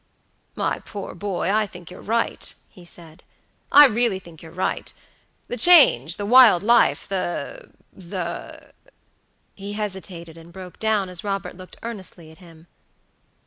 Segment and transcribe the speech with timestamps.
[0.55, 3.21] "My poor boy, I think you're right," he said,
[3.71, 4.91] "I really think you're right.
[5.47, 8.71] The change, the wild life, thethe"
[9.53, 12.65] He hesitated and broke down as Robert looked earnestly at him.